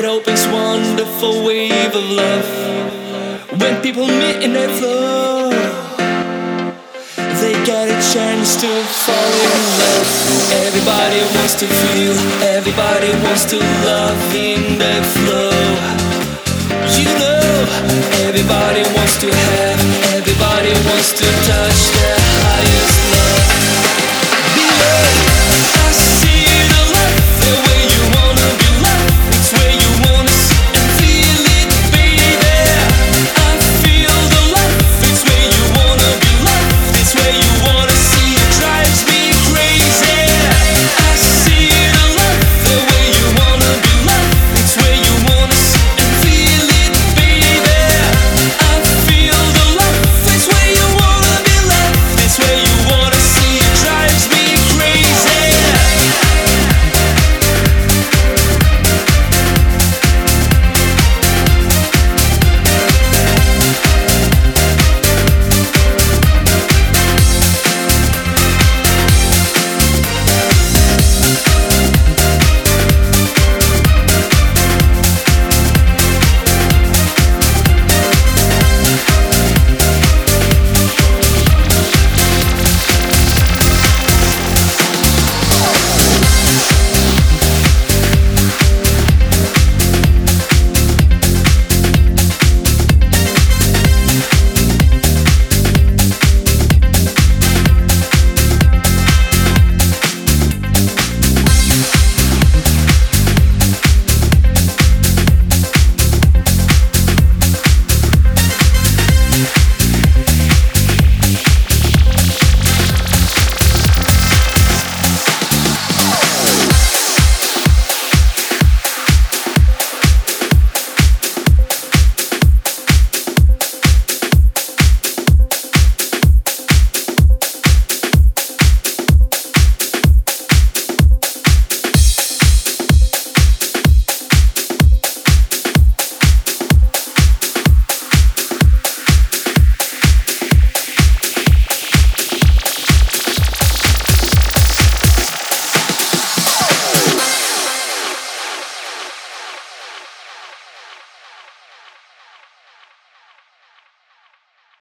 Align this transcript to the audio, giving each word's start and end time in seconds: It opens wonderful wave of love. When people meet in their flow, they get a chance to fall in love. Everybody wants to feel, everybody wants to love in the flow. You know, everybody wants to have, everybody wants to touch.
It 0.00 0.06
opens 0.06 0.46
wonderful 0.46 1.44
wave 1.44 1.94
of 1.94 2.10
love. 2.10 2.48
When 3.60 3.82
people 3.82 4.06
meet 4.06 4.42
in 4.42 4.54
their 4.54 4.70
flow, 4.78 5.50
they 7.36 7.52
get 7.68 7.84
a 7.92 7.98
chance 8.08 8.56
to 8.62 8.70
fall 9.04 9.32
in 9.44 9.60
love. 9.76 10.08
Everybody 10.64 11.20
wants 11.36 11.52
to 11.60 11.66
feel, 11.66 12.16
everybody 12.48 13.12
wants 13.24 13.44
to 13.52 13.58
love 13.84 14.16
in 14.34 14.78
the 14.80 15.04
flow. 15.20 15.52
You 16.96 17.04
know, 17.20 17.52
everybody 18.24 18.80
wants 18.96 19.20
to 19.20 19.28
have, 19.28 20.16
everybody 20.16 20.72
wants 20.88 21.12
to 21.12 21.26
touch. 21.44 21.99